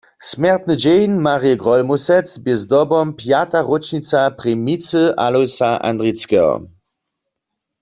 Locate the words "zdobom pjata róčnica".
2.61-4.21